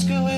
school 0.00 0.29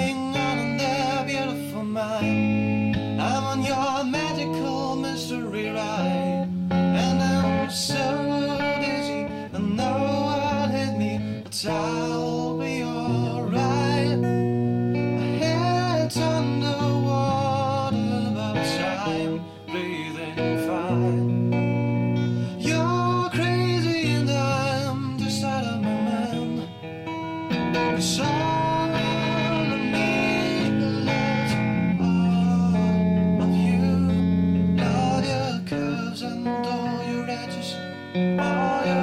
Oh, 38.23 38.85
yeah. 38.85 39.02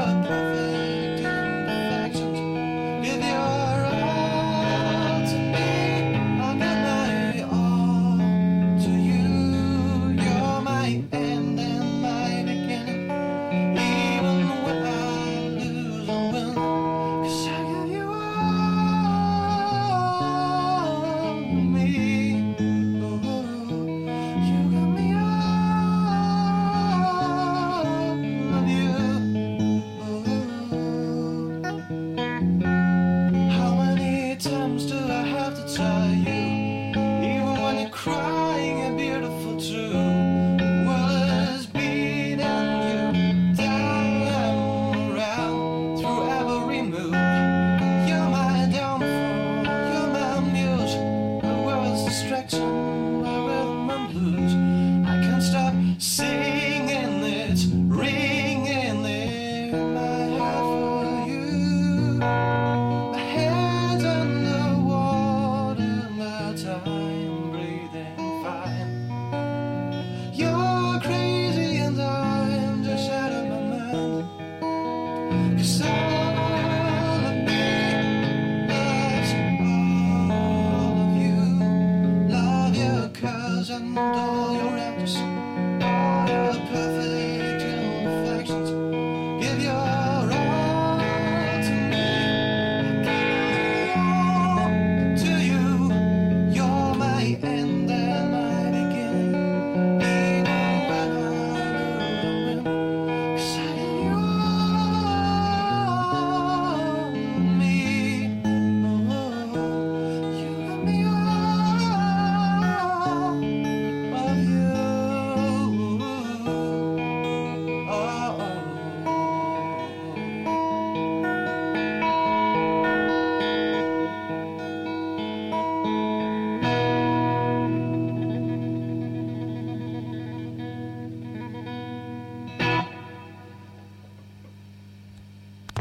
and 83.99 84.15
all 84.15 84.53
your 84.53 84.77
us. 85.03 85.58